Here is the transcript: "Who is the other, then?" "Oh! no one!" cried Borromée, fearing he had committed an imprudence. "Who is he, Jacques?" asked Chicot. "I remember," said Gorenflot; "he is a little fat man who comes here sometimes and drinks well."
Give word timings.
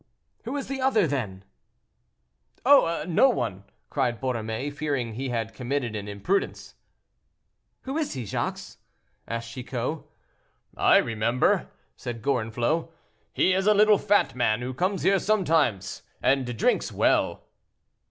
"Who 0.45 0.57
is 0.57 0.67
the 0.67 0.81
other, 0.81 1.05
then?" 1.05 1.43
"Oh! 2.65 3.05
no 3.07 3.29
one!" 3.29 3.65
cried 3.91 4.19
Borromée, 4.19 4.73
fearing 4.73 5.13
he 5.13 5.29
had 5.29 5.53
committed 5.53 5.95
an 5.95 6.07
imprudence. 6.07 6.73
"Who 7.81 7.99
is 7.99 8.13
he, 8.13 8.25
Jacques?" 8.25 8.77
asked 9.27 9.51
Chicot. 9.51 9.99
"I 10.75 10.97
remember," 10.97 11.69
said 11.95 12.23
Gorenflot; 12.23 12.89
"he 13.31 13.53
is 13.53 13.67
a 13.67 13.75
little 13.75 13.99
fat 13.99 14.33
man 14.33 14.61
who 14.63 14.73
comes 14.73 15.03
here 15.03 15.19
sometimes 15.19 16.01
and 16.19 16.57
drinks 16.57 16.91
well." 16.91 17.43